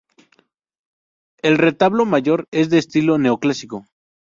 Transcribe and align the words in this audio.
El 1.43 1.59
retablo 1.59 2.05
mayor 2.05 2.47
es 2.49 2.71
de 2.71 2.79
estilo 2.79 3.19
neoclásico. 3.19 3.85